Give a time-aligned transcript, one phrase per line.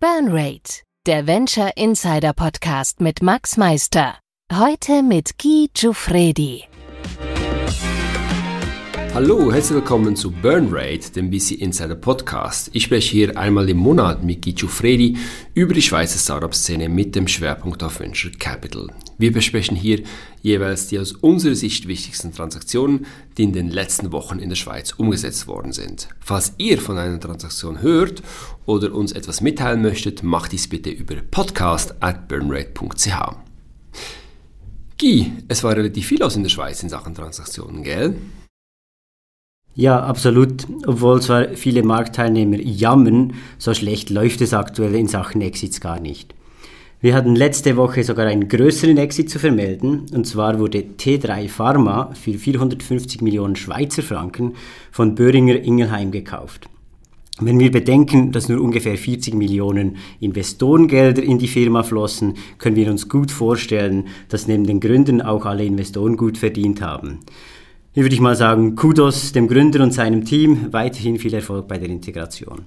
[0.00, 4.14] Burnrate, der Venture Insider Podcast mit Max Meister.
[4.52, 6.62] Heute mit Guy Giuffredi.
[9.12, 12.70] Hallo, herzlich willkommen zu Burnrate, dem VC Insider Podcast.
[12.74, 15.16] Ich spreche hier einmal im Monat mit Guy Giuffredi
[15.54, 18.86] über die Schweizer Startup-Szene mit dem Schwerpunkt auf Venture Capital.
[19.18, 20.04] Wir besprechen hier
[20.42, 23.04] jeweils die aus unserer Sicht wichtigsten Transaktionen,
[23.36, 26.08] die in den letzten Wochen in der Schweiz umgesetzt worden sind.
[26.20, 28.22] Falls ihr von einer Transaktion hört
[28.64, 33.10] oder uns etwas mitteilen möchtet, macht dies bitte über podcast at burnrate.ch.
[35.00, 38.14] Guy, es war relativ viel aus in der Schweiz in Sachen Transaktionen, gell?
[39.74, 40.66] Ja, absolut.
[40.86, 46.34] Obwohl zwar viele Marktteilnehmer jammern, so schlecht läuft es aktuell in Sachen Exits gar nicht.
[47.00, 52.10] Wir hatten letzte Woche sogar einen größeren Exit zu vermelden, und zwar wurde T3 Pharma
[52.14, 54.54] für 450 Millionen Schweizer Franken
[54.90, 56.68] von Böhringer Ingelheim gekauft.
[57.40, 62.90] Wenn wir bedenken, dass nur ungefähr 40 Millionen Investorengelder in die Firma flossen, können wir
[62.90, 67.20] uns gut vorstellen, dass neben den Gründern auch alle Investoren gut verdient haben.
[67.92, 71.78] Hier würde ich mal sagen, Kudos dem Gründer und seinem Team, weiterhin viel Erfolg bei
[71.78, 72.66] der Integration.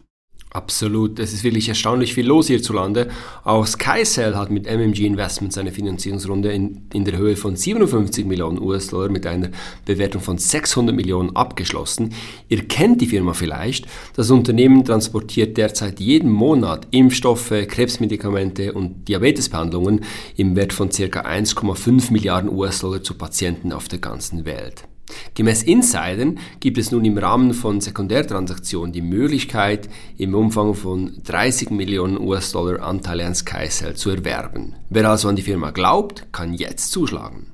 [0.54, 3.08] Absolut, es ist wirklich erstaunlich viel los hierzulande.
[3.46, 8.60] Auch SkyCell hat mit MMG Investments eine Finanzierungsrunde in, in der Höhe von 57 Millionen
[8.60, 9.50] US-Dollar mit einer
[9.86, 12.14] Bewertung von 600 Millionen abgeschlossen.
[12.50, 13.88] Ihr kennt die Firma vielleicht.
[14.18, 20.02] Das Unternehmen transportiert derzeit jeden Monat Impfstoffe, Krebsmedikamente und Diabetesbehandlungen
[20.36, 21.22] im Wert von ca.
[21.22, 24.84] 1,5 Milliarden US-Dollar zu Patienten auf der ganzen Welt.
[25.36, 31.72] Gemäß Insidern gibt es nun im Rahmen von Sekundärtransaktionen die Möglichkeit, im Umfang von 30
[31.72, 34.76] Millionen US-Dollar Anteile an SkyCell zu erwerben.
[34.90, 37.48] Wer also an die Firma glaubt, kann jetzt zuschlagen.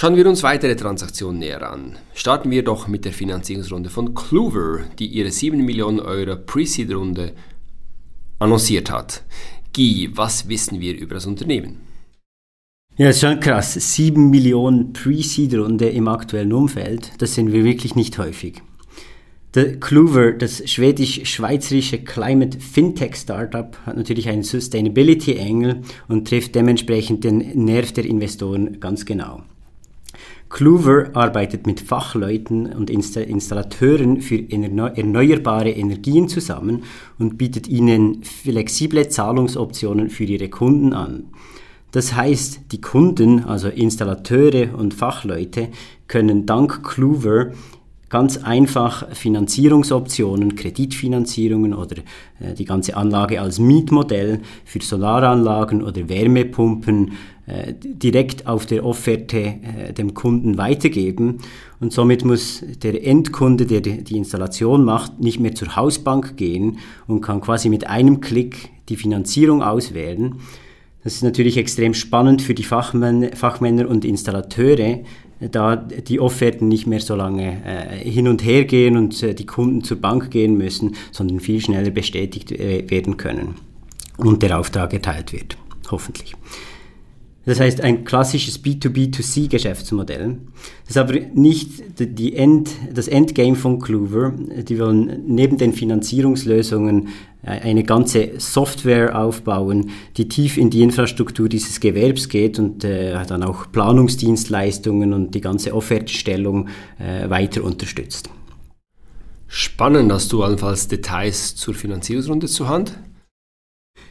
[0.00, 1.98] Schauen wir uns weitere Transaktionen näher an.
[2.14, 7.32] Starten wir doch mit der Finanzierungsrunde von Clover, die ihre 7 Millionen Euro Pre-Seed-Runde
[8.38, 9.24] annonciert hat.
[9.74, 11.87] Guy, was wissen wir über das Unternehmen?
[12.98, 13.74] Ja, ist schon krass.
[13.74, 18.60] Sieben Millionen Pre-Seed-Runde im aktuellen Umfeld, das sehen wir wirklich nicht häufig.
[19.54, 27.64] Der Clover, das schwedisch-schweizerische Climate Fintech Startup, hat natürlich einen Sustainability-Engel und trifft dementsprechend den
[27.64, 29.42] Nerv der Investoren ganz genau.
[30.48, 36.82] Clover arbeitet mit Fachleuten und Installateuren für erneuerbare Energien zusammen
[37.20, 41.26] und bietet ihnen flexible Zahlungsoptionen für ihre Kunden an.
[41.92, 45.68] Das heißt, die Kunden, also Installateure und Fachleute,
[46.06, 47.52] können dank Clover
[48.08, 51.96] ganz einfach Finanzierungsoptionen, Kreditfinanzierungen oder
[52.40, 57.12] äh, die ganze Anlage als Mietmodell für Solaranlagen oder Wärmepumpen
[57.46, 61.38] äh, direkt auf der Offerte äh, dem Kunden weitergeben.
[61.80, 67.20] Und somit muss der Endkunde, der die Installation macht, nicht mehr zur Hausbank gehen und
[67.20, 70.36] kann quasi mit einem Klick die Finanzierung auswählen.
[71.04, 75.00] Das ist natürlich extrem spannend für die Fachmänner, Fachmänner und Installateure,
[75.40, 79.46] da die Offerten nicht mehr so lange äh, hin und her gehen und äh, die
[79.46, 83.54] Kunden zur Bank gehen müssen, sondern viel schneller bestätigt äh, werden können
[84.16, 85.56] und der Auftrag erteilt wird,
[85.90, 86.34] hoffentlich.
[87.48, 90.36] Das heißt ein klassisches B2B2C-Geschäftsmodell.
[90.82, 94.34] Das ist aber nicht die End, das Endgame von Clover.
[94.36, 97.08] Die wollen neben den Finanzierungslösungen
[97.42, 99.88] äh, eine ganze Software aufbauen,
[100.18, 105.40] die tief in die Infrastruktur dieses Gewerbs geht und äh, dann auch Planungsdienstleistungen und die
[105.40, 108.28] ganze Offertstellung äh, weiter unterstützt.
[109.46, 112.98] Spannend, hast du allenfalls Details zur Finanzierungsrunde zur Hand?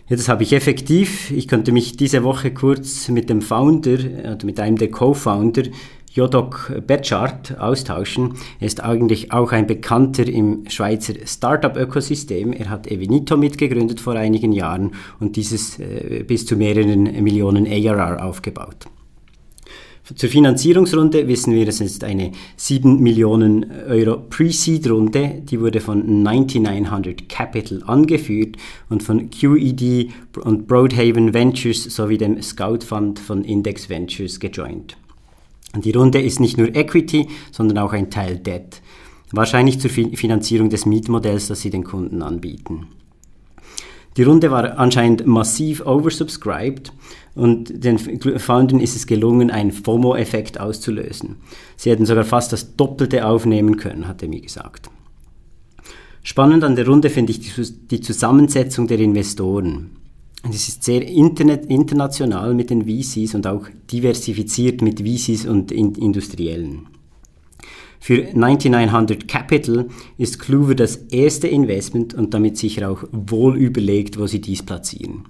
[0.10, 1.32] Ja, das habe ich effektiv.
[1.32, 5.64] Ich konnte mich diese Woche kurz mit dem Founder, oder mit einem der Co-Founder,
[6.10, 8.36] Jodok Betschart, austauschen.
[8.62, 12.54] Er ist eigentlich auch ein Bekannter im Schweizer Startup-Ökosystem.
[12.54, 18.24] Er hat Evenito mitgegründet vor einigen Jahren und dieses äh, bis zu mehreren Millionen ARR
[18.24, 18.88] aufgebaut.
[20.16, 25.42] Zur Finanzierungsrunde wissen wir, es ist eine 7 Millionen Euro Pre-Seed-Runde.
[25.44, 28.56] Die wurde von 9900 Capital angeführt
[28.90, 30.12] und von QED
[30.44, 34.96] und Broadhaven Ventures sowie dem Scout Fund von Index Ventures gejoint.
[35.76, 38.82] Die Runde ist nicht nur Equity, sondern auch ein Teil Debt.
[39.32, 42.88] Wahrscheinlich zur Finanzierung des Mietmodells, das sie den Kunden anbieten.
[44.18, 46.92] Die Runde war anscheinend massiv oversubscribed
[47.36, 51.36] und den Foundern ist es gelungen, einen FOMO-Effekt auszulösen.
[51.76, 54.90] Sie hätten sogar fast das Doppelte aufnehmen können, hat er mir gesagt.
[56.24, 57.54] Spannend an der Runde finde ich
[57.88, 59.92] die, Zusammensetzung der Investoren.
[60.50, 66.88] Es ist sehr internet, international mit den VCs und auch diversifiziert mit VCs und Industriellen.
[68.00, 74.28] Für 9900 Capital ist Clover das erste Investment und damit sicher auch wohl überlegt, wo
[74.28, 75.26] sie dies platzieren.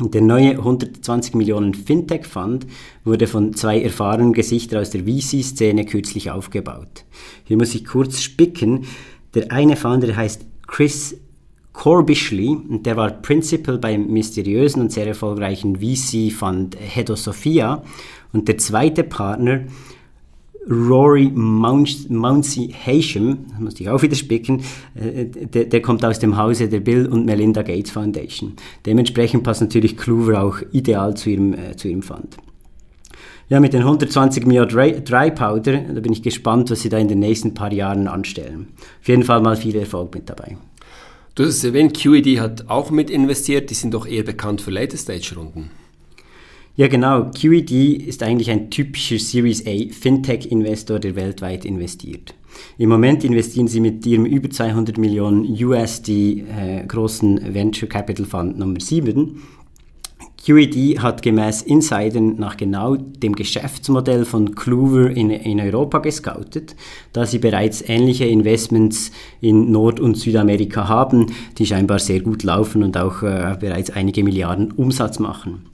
[0.00, 2.66] Der neue 120 Millionen Fintech Fund
[3.04, 7.04] wurde von zwei erfahrenen Gesichtern aus der VC-Szene kürzlich aufgebaut.
[7.44, 8.86] Hier muss ich kurz spicken.
[9.34, 11.16] Der eine Founder heißt Chris
[11.72, 17.82] Corbishley und der war Principal beim mysteriösen und sehr erfolgreichen VC-Fund Head of Sophia
[18.32, 19.60] und der zweite Partner
[20.68, 24.62] Rory Mounsey Hasham, muss ich auch wieder spicken,
[24.94, 28.54] äh, der, der, kommt aus dem Hause der Bill und Melinda Gates Foundation.
[28.84, 32.36] Dementsprechend passt natürlich Clover auch ideal zu ihrem, äh, zu ihrem Fund.
[33.48, 36.98] Ja, mit den 120 Mio Dry, Dry Powder, da bin ich gespannt, was sie da
[36.98, 38.68] in den nächsten paar Jahren anstellen.
[39.00, 40.56] Auf jeden Fall mal viel Erfolg mit dabei.
[41.34, 44.70] Du hast es erwähnt, QED hat auch mit investiert, die sind doch eher bekannt für
[44.70, 45.70] Later-Stage-Runden.
[46.80, 47.30] Ja, genau.
[47.38, 47.72] QED
[48.06, 52.32] ist eigentlich ein typischer Series A Fintech-Investor, der weltweit investiert.
[52.78, 58.58] Im Moment investieren sie mit ihrem über 200 Millionen USD äh, großen Venture Capital Fund
[58.58, 59.42] Nummer 7.
[60.42, 66.76] QED hat gemäß Insidern nach genau dem Geschäftsmodell von Clover in, in Europa gescoutet,
[67.12, 69.10] da sie bereits ähnliche Investments
[69.42, 71.26] in Nord- und Südamerika haben,
[71.58, 75.66] die scheinbar sehr gut laufen und auch äh, bereits einige Milliarden Umsatz machen.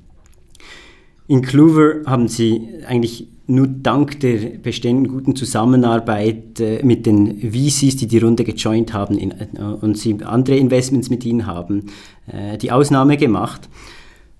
[1.28, 7.96] In Clover haben sie eigentlich nur dank der bestehenden guten Zusammenarbeit äh, mit den VCs,
[7.96, 11.86] die die Runde gejoint haben in, äh, und sie andere Investments mit ihnen haben,
[12.26, 13.68] äh, die Ausnahme gemacht.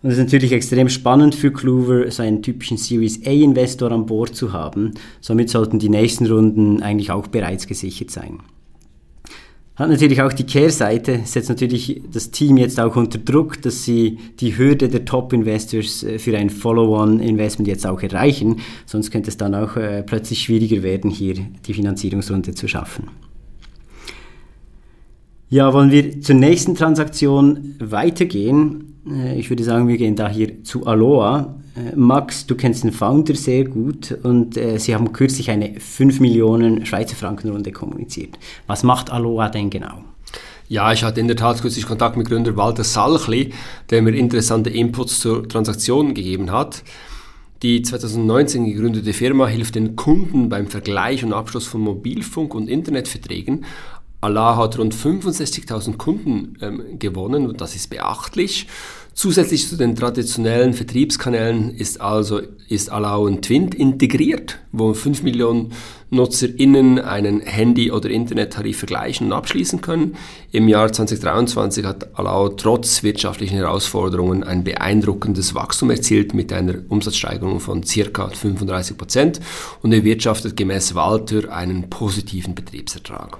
[0.03, 4.35] Und es ist natürlich extrem spannend für Clover, so einen typischen Series A-Investor an Bord
[4.35, 4.93] zu haben.
[5.21, 8.41] Somit sollten die nächsten Runden eigentlich auch bereits gesichert sein.
[9.77, 14.19] Hat natürlich auch die Kehrseite, setzt natürlich das Team jetzt auch unter Druck, dass sie
[14.41, 18.61] die Hürde der Top-Investors äh, für ein Follow-on-Investment jetzt auch erreichen.
[18.87, 21.35] Sonst könnte es dann auch äh, plötzlich schwieriger werden, hier
[21.67, 23.09] die Finanzierungsrunde zu schaffen.
[25.51, 28.95] Ja, wollen wir zur nächsten Transaktion weitergehen?
[29.07, 31.55] Äh, ich würde sagen, wir gehen da hier zu Aloha.
[31.77, 36.21] Äh, Max, du kennst den Founder sehr gut und äh, sie haben kürzlich eine 5
[36.21, 38.39] Millionen Schweizer Franken Runde kommuniziert.
[38.67, 40.03] Was macht Aloha denn genau?
[40.69, 43.53] Ja, ich hatte in der Tat kürzlich Kontakt mit Gründer Walter Salchli,
[43.91, 46.83] der mir interessante Inputs zur Transaktion gegeben hat.
[47.63, 53.65] Die 2019 gegründete Firma hilft den Kunden beim Vergleich und Abschluss von Mobilfunk- und Internetverträgen.
[54.21, 58.67] Allah hat rund 65.000 Kunden ähm, gewonnen und das ist beachtlich.
[59.17, 65.73] Zusätzlich zu den traditionellen Vertriebskanälen ist also ist und Twint integriert, wo 5 Millionen
[66.11, 70.17] NutzerInnen einen Handy- oder Internettarif vergleichen und abschließen können.
[70.53, 77.59] Im Jahr 2023 hat Allow trotz wirtschaftlichen Herausforderungen ein beeindruckendes Wachstum erzielt mit einer Umsatzsteigerung
[77.61, 78.29] von ca.
[78.29, 79.41] 35 Prozent
[79.81, 83.39] und erwirtschaftet gemäß Walter einen positiven Betriebsertrag.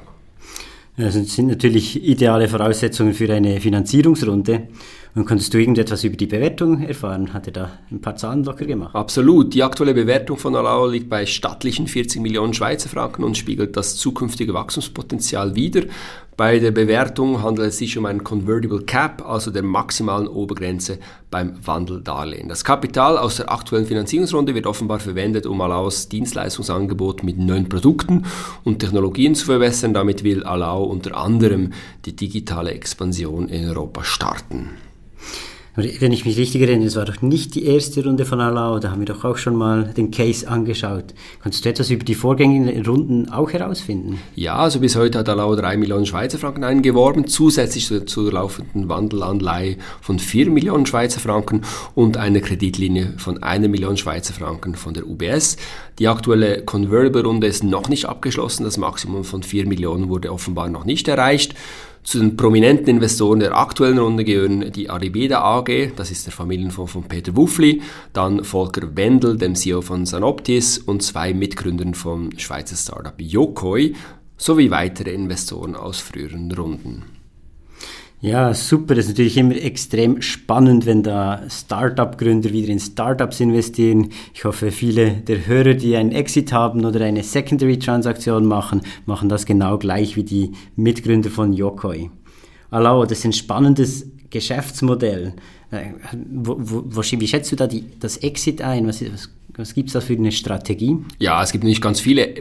[0.97, 4.69] Das sind natürlich ideale Voraussetzungen für eine Finanzierungsrunde.
[5.17, 7.33] Und konntest du irgendetwas über die Bewertung erfahren?
[7.33, 8.95] Hat er da ein paar Zahlen locker gemacht?
[8.95, 9.55] Absolut.
[9.55, 13.97] Die aktuelle Bewertung von Alao liegt bei stattlichen 40 Millionen Schweizer Franken und spiegelt das
[13.97, 15.85] zukünftige Wachstumspotenzial wider.
[16.37, 20.99] Bei der Bewertung handelt es sich um einen Convertible Cap, also der maximalen Obergrenze
[21.31, 22.51] beim Wandeldarlehen.
[22.51, 28.27] Das Kapital aus der aktuellen Finanzierungsrunde wird offenbar verwendet, um Alaus Dienstleistungsangebot mit neuen Produkten
[28.65, 29.95] und Technologien zu verbessern.
[29.95, 31.73] Damit will Alau unter anderem
[32.05, 34.73] die digitale Expansion in Europa starten.
[35.79, 38.91] Wenn ich mich richtig erinnere, es war doch nicht die erste Runde von Alau, da
[38.91, 41.13] haben wir doch auch schon mal den Case angeschaut.
[41.43, 44.19] Kannst du etwas über die vorgängigen Runden auch herausfinden?
[44.37, 48.89] Ja, also bis heute hat Alau 3 Millionen Schweizer Franken eingeworben, zusätzlich zur, zur laufenden
[48.89, 51.61] Wandelanleihe von 4 Millionen Schweizer Franken
[51.95, 55.59] und eine Kreditlinie von 1 Million Schweizer Franken von der UBS.
[55.99, 60.87] Die aktuelle Convertible-Runde ist noch nicht abgeschlossen, das Maximum von 4 Millionen wurde offenbar noch
[60.87, 61.55] nicht erreicht.
[62.07, 66.93] Zu den prominenten Investoren der aktuellen Runde gehören die Aribeda AG, das ist der Familienfonds
[66.93, 67.83] von Peter Wuffli,
[68.13, 73.97] dann Volker Wendel, dem CEO von Sanoptis und zwei Mitgründern vom Schweizer Startup Yokoi
[74.37, 77.16] sowie weitere Investoren aus früheren Runden.
[78.27, 78.97] Ja, super.
[78.97, 84.09] Das ist natürlich immer extrem spannend, wenn da Startup-Gründer wieder in Startups investieren.
[84.35, 89.47] Ich hoffe, viele der Hörer, die einen Exit haben oder eine Secondary-Transaktion machen, machen das
[89.47, 92.11] genau gleich wie die Mitgründer von Yokoi.
[92.73, 95.35] Alao, das ist ein spannendes Geschäftsmodell.
[95.71, 95.93] Äh,
[96.29, 98.89] wo, wo, wie schätzt du da die, das Exit ein?
[98.89, 100.97] Was, was, was gibt es da für eine Strategie?
[101.21, 102.35] Ja, es gibt nicht ganz viele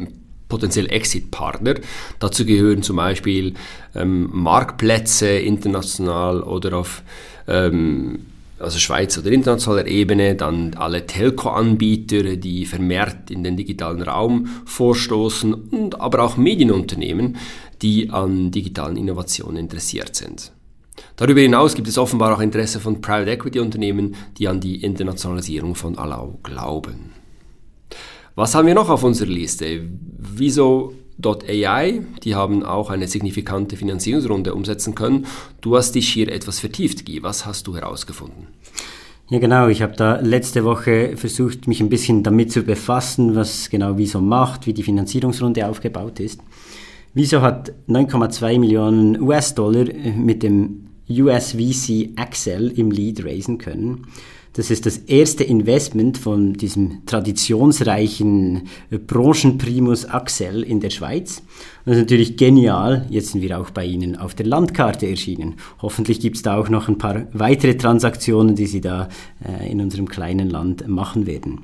[0.49, 1.75] potenziell Exit-Partner.
[2.19, 3.53] Dazu gehören zum Beispiel
[3.95, 7.03] ähm, Marktplätze international oder auf
[7.47, 8.25] ähm,
[8.59, 15.53] also Schweiz oder internationaler Ebene, dann alle Telco-Anbieter, die vermehrt in den digitalen Raum vorstoßen
[15.53, 17.37] und aber auch Medienunternehmen,
[17.81, 20.53] die an digitalen Innovationen interessiert sind.
[21.17, 25.75] Darüber hinaus gibt es offenbar auch Interesse von Private Equity Unternehmen, die an die Internationalisierung
[25.75, 27.11] von Allow glauben.
[28.35, 29.87] Was haben wir noch auf unserer Liste?
[30.37, 35.25] Wieso.ai, die haben auch eine signifikante Finanzierungsrunde umsetzen können.
[35.61, 37.23] Du hast dich hier etwas vertieft, Guy.
[37.23, 38.47] Was hast du herausgefunden?
[39.29, 39.69] Ja, genau.
[39.69, 44.21] Ich habe da letzte Woche versucht, mich ein bisschen damit zu befassen, was genau Wieso
[44.21, 46.41] macht, wie die Finanzierungsrunde aufgebaut ist.
[47.13, 49.85] Wieso hat 9,2 Millionen US-Dollar
[50.17, 54.07] mit dem USVC Axel im Lead raisen können.
[54.55, 58.69] Das ist das erste Investment von diesem traditionsreichen
[59.05, 61.43] Branchenprimus Axel in der Schweiz.
[61.83, 63.05] Das ist natürlich genial.
[63.09, 65.55] Jetzt sind wir auch bei Ihnen auf der Landkarte erschienen.
[65.81, 69.09] Hoffentlich gibt es da auch noch ein paar weitere Transaktionen, die Sie da
[69.43, 71.59] äh, in unserem kleinen Land machen werden.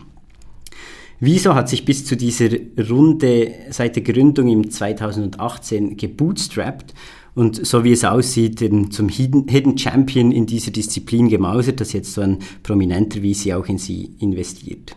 [1.22, 2.50] Wieso hat sich bis zu dieser
[2.90, 6.94] Runde seit der Gründung im 2018 gebootstrapped
[7.34, 12.14] und so wie es aussieht, eben zum Hidden Champion in dieser Disziplin gemausert, dass jetzt
[12.14, 14.96] so ein prominenter VC auch in sie investiert.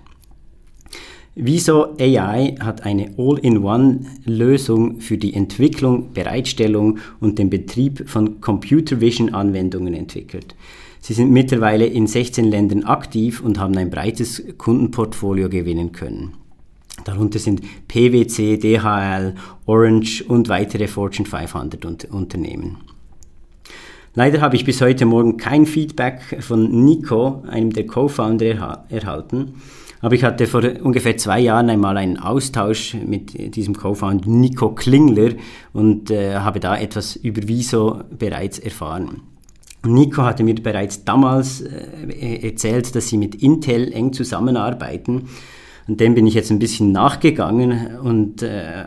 [1.37, 9.95] Wieso AI hat eine All-in-One-Lösung für die Entwicklung, Bereitstellung und den Betrieb von Computer Vision-Anwendungen
[9.95, 10.55] entwickelt.
[11.01, 16.35] Sie sind mittlerweile in 16 Ländern aktiv und haben ein breites Kundenportfolio gewinnen können.
[17.05, 19.35] Darunter sind PwC, DHL,
[19.67, 22.79] Orange und weitere Fortune 500 Unternehmen.
[24.17, 29.55] Leider habe ich bis heute Morgen kein Feedback von Nico, einem der Co-Founder, erhalten.
[30.01, 35.33] Aber ich hatte vor ungefähr zwei Jahren einmal einen Austausch mit diesem Co-Founder Nico Klingler
[35.73, 39.23] und äh, habe da etwas über Wieso bereits erfahren.
[39.85, 45.29] Nico hatte mir bereits damals äh, erzählt, dass sie mit Intel eng zusammenarbeiten
[45.87, 48.85] und dem bin ich jetzt ein bisschen nachgegangen und äh,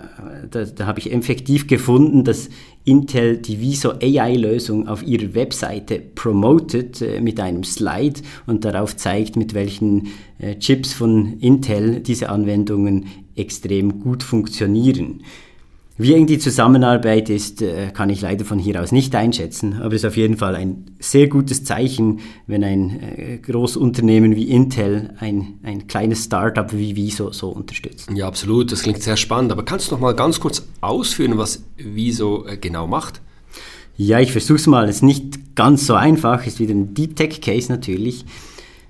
[0.50, 2.50] da, da habe ich effektiv gefunden, dass
[2.86, 9.36] Intel die Viso AI-Lösung auf ihrer Webseite promotet äh, mit einem Slide und darauf zeigt,
[9.36, 10.08] mit welchen
[10.40, 15.22] äh, Chips von Intel diese Anwendungen extrem gut funktionieren.
[16.00, 19.96] Wie eng die Zusammenarbeit ist, äh, kann ich leider von hier aus nicht einschätzen, aber
[19.96, 25.16] es ist auf jeden Fall ein sehr gutes Zeichen, wenn ein äh, Großunternehmen wie Intel
[25.20, 28.12] ein, ein kleines Startup wie Wieso so unterstützt.
[28.14, 31.64] Ja, absolut, das klingt sehr spannend, aber kannst du noch mal ganz kurz ausführen, was
[31.78, 33.20] Wieso äh, genau macht?
[33.96, 34.88] Ja, ich versuche es mal.
[34.88, 38.24] Es ist nicht ganz so einfach, ist wieder ein Deep Tech Case natürlich.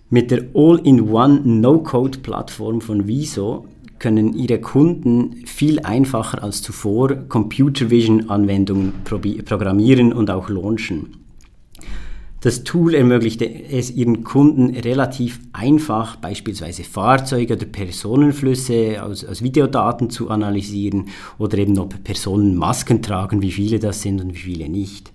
[0.09, 3.65] Mit der All-in-One No-Code-Plattform von Wieso
[3.99, 11.27] können ihre Kunden viel einfacher als zuvor Computer Vision Anwendungen programmieren und auch launchen.
[12.41, 20.11] Das Tool ermöglicht es ihren Kunden relativ einfach, beispielsweise Fahrzeuge oder Personenflüsse aus, aus, Videodaten
[20.11, 21.07] zu analysieren
[21.39, 25.11] oder eben ob Personen Masken tragen, wie viele das sind und wie viele nicht.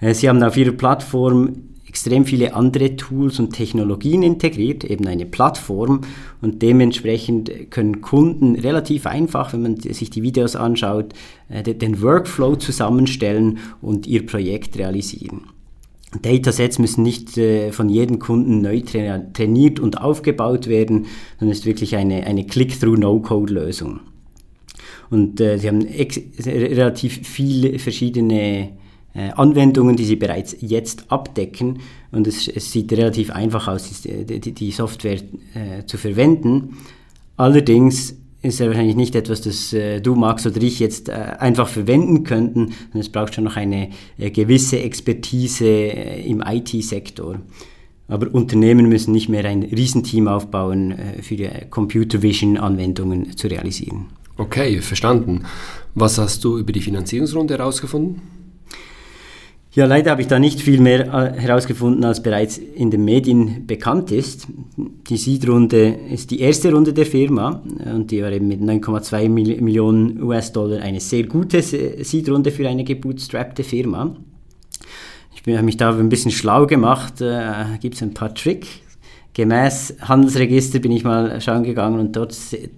[0.00, 5.26] Äh, sie haben auf ihrer Plattform extrem viele andere Tools und Technologien integriert, eben eine
[5.26, 6.00] Plattform
[6.42, 11.12] und dementsprechend können Kunden relativ einfach, wenn man sich die Videos anschaut,
[11.48, 15.42] äh, den Workflow zusammenstellen und ihr Projekt realisieren.
[16.20, 21.06] Datasets müssen nicht äh, von jedem Kunden neu trainiert und aufgebaut werden,
[21.38, 24.00] sondern es ist wirklich eine, eine Click-through-No-Code-Lösung.
[25.10, 25.86] Und äh, sie haben
[26.44, 28.72] relativ viele verschiedene
[29.14, 31.80] Anwendungen, die sie bereits jetzt abdecken.
[32.10, 35.20] Und es, es sieht relativ einfach aus, die, die Software
[35.54, 36.76] äh, zu verwenden.
[37.36, 41.66] Allerdings ist es wahrscheinlich nicht etwas, das äh, du, Max oder ich jetzt äh, einfach
[41.66, 47.40] verwenden könnten, sondern es braucht schon noch eine äh, gewisse Expertise äh, im IT-Sektor.
[48.06, 53.46] Aber Unternehmen müssen nicht mehr ein Riesenteam aufbauen, äh, für die Computer Vision Anwendungen zu
[53.46, 54.06] realisieren.
[54.36, 55.44] Okay, verstanden.
[55.94, 58.20] Was hast du über die Finanzierungsrunde herausgefunden?
[59.74, 63.66] Ja, leider habe ich da nicht viel mehr äh, herausgefunden, als bereits in den Medien
[63.66, 64.46] bekannt ist.
[64.76, 67.60] Die Seed-Runde ist die erste Runde der Firma
[67.92, 73.64] und die war eben mit 9,2 Millionen US-Dollar eine sehr gute Seed-Runde für eine gebootstrappte
[73.64, 74.14] Firma.
[75.34, 78.68] Ich habe mich da ein bisschen schlau gemacht, äh, gibt es ein paar Tricks,
[79.34, 82.36] Gemäß Handelsregister bin ich mal schauen gegangen und dort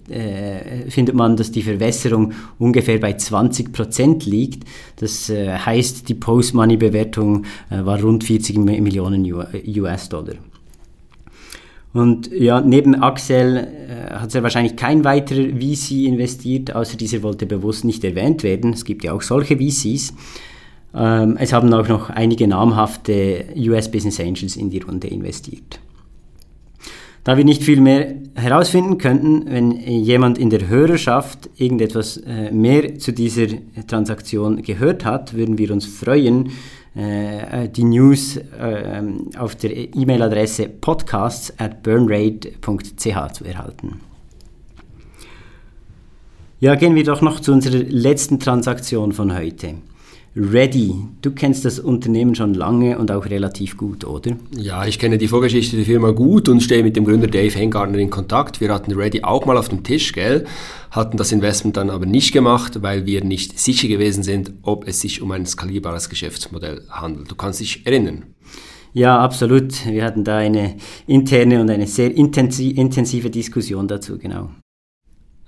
[0.08, 4.64] äh, findet man, dass die Verwässerung ungefähr bei 20 Prozent liegt.
[4.96, 10.36] Das äh, heißt, die Post-Money-Bewertung äh, war rund 40 Millionen US-Dollar.
[11.92, 17.44] Und ja, neben Axel äh, hat sehr wahrscheinlich kein weiterer VC investiert, außer dieser wollte
[17.44, 18.72] bewusst nicht erwähnt werden.
[18.72, 20.14] Es gibt ja auch solche VCs.
[20.94, 25.80] Ähm, es haben auch noch einige namhafte US Business Angels in die Runde investiert.
[27.26, 33.00] Da wir nicht viel mehr herausfinden könnten, wenn jemand in der Hörerschaft irgendetwas äh, mehr
[33.00, 33.49] zu dieser
[33.88, 36.52] Transaktion gehört hat, würden wir uns freuen,
[36.95, 39.02] äh, die News äh,
[39.37, 44.00] auf der E-Mail-Adresse podcasts at burnrate.ch zu erhalten.
[46.61, 49.75] Ja, gehen wir doch noch zu unserer letzten Transaktion von heute.
[50.38, 50.93] Ready.
[51.23, 54.33] Du kennst das Unternehmen schon lange und auch relativ gut, oder?
[54.55, 57.97] Ja, ich kenne die Vorgeschichte der Firma gut und stehe mit dem Gründer Dave Hengartner
[57.97, 58.61] in Kontakt.
[58.61, 60.45] Wir hatten Ready auch mal auf dem Tisch, gell?
[60.90, 65.00] Hatten das Investment dann aber nicht gemacht, weil wir nicht sicher gewesen sind, ob es
[65.00, 67.31] sich um ein skalierbares Geschäftsmodell handelt.
[67.31, 68.25] Du kannst dich erinnern.
[68.93, 69.87] Ja, absolut.
[69.87, 70.76] Wir hatten da eine
[71.07, 74.50] interne und eine sehr intensive Diskussion dazu, genau.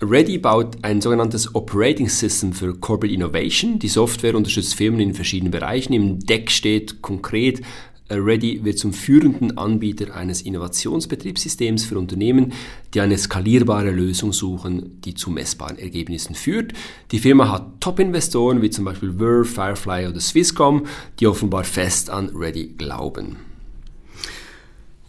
[0.01, 3.81] Ready baut ein sogenanntes Operating System für Corporate Innovation.
[3.81, 5.93] Die Software unterstützt Firmen in verschiedenen Bereichen.
[5.93, 7.63] Im Deck steht konkret,
[8.09, 12.53] äh, Ready wird zum führenden Anbieter eines Innovationsbetriebssystems für Unternehmen,
[12.95, 16.75] die eine skalierbare Lösung suchen, die zu messbaren Ergebnissen führt.
[17.11, 20.87] Die Firma hat Top-Investoren wie zum Beispiel Verve, Firefly oder Swisscom,
[21.19, 23.48] die offenbar fest an Ready glauben.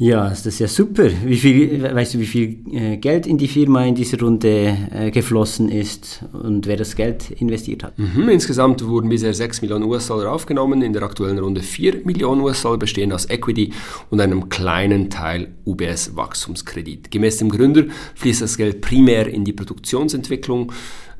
[0.01, 1.09] Ja, das ist ja super.
[1.25, 5.11] Wie viel, weißt du, wie viel äh, Geld in die Firma in dieser Runde äh,
[5.11, 7.99] geflossen ist und wer das Geld investiert hat?
[7.99, 12.77] Mhm, insgesamt wurden bisher 6 Millionen US-Dollar aufgenommen, in der aktuellen Runde 4 Millionen US-Dollar
[12.77, 13.73] bestehen aus Equity
[14.09, 17.11] und einem kleinen Teil UBS-Wachstumskredit.
[17.11, 17.83] Gemäß dem Gründer
[18.15, 20.71] fließt das Geld primär in die Produktionsentwicklung.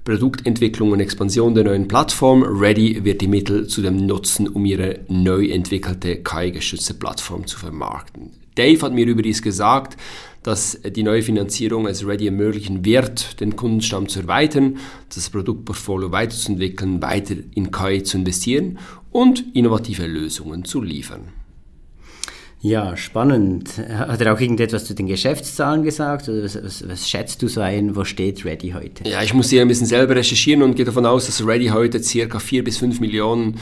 [0.06, 2.44] Produktentwicklung und Expansion der neuen Plattform.
[2.44, 8.32] Ready wird die Mittel zu dem nutzen, um ihre neu entwickelte KI-gestützte Plattform zu vermarkten.
[8.60, 9.98] Dave hat mir übrigens gesagt,
[10.44, 14.78] dass die neue Finanzierung es Ready ermöglichen wird, den Kundenstamm zu erweitern,
[15.14, 18.80] das Produktportfolio weiterzuentwickeln, weiter in KI zu investieren
[19.12, 21.30] und innovative Lösungen zu liefern.
[22.62, 23.78] Ja, spannend.
[23.78, 26.28] Hat er auch irgendetwas zu den Geschäftszahlen gesagt?
[26.28, 27.96] Oder was, was, was, schätzt du so ein?
[27.96, 29.10] Wo steht Ready heute?
[29.10, 32.04] Ja, ich muss hier ein bisschen selber recherchieren und gehe davon aus, dass Ready heute
[32.04, 33.60] circa 4 bis 5 Millionen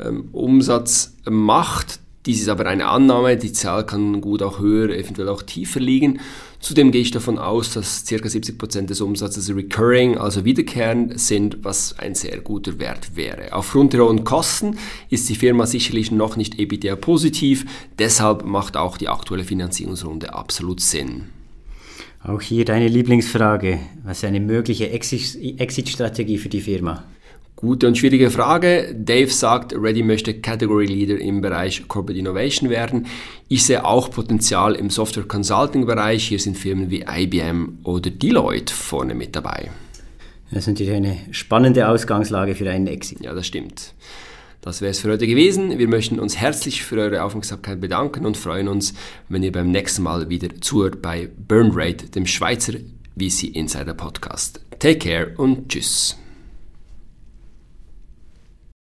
[0.00, 2.00] ähm, Umsatz macht.
[2.26, 6.20] Dies ist aber eine Annahme, die Zahl kann gut auch höher, eventuell auch tiefer liegen.
[6.58, 8.16] Zudem gehe ich davon aus, dass ca.
[8.16, 13.54] 70% des Umsatzes recurring, also wiederkehrend sind, was ein sehr guter Wert wäre.
[13.54, 14.76] Aufgrund der hohen Kosten
[15.08, 17.64] ist die Firma sicherlich noch nicht EBITDA positiv,
[17.98, 21.30] deshalb macht auch die aktuelle Finanzierungsrunde absolut Sinn.
[22.22, 23.78] Auch hier deine Lieblingsfrage.
[24.04, 27.04] Was ist eine mögliche Exit-Strategie für die Firma?
[27.60, 28.94] Gute und schwierige Frage.
[28.94, 33.06] Dave sagt, Ready möchte Category Leader im Bereich Corporate Innovation werden.
[33.48, 36.26] Ich sehe auch Potenzial im Software Consulting Bereich.
[36.26, 39.70] Hier sind Firmen wie IBM oder Deloitte vorne mit dabei.
[40.50, 43.20] Das ist natürlich eine spannende Ausgangslage für einen Exit.
[43.20, 43.92] Ja, das stimmt.
[44.62, 45.78] Das wäre es für heute gewesen.
[45.78, 48.94] Wir möchten uns herzlich für eure Aufmerksamkeit bedanken und freuen uns,
[49.28, 52.72] wenn ihr beim nächsten Mal wieder zuhört bei Burn Rate, dem Schweizer
[53.18, 54.60] VC Insider Podcast.
[54.78, 56.19] Take care und tschüss.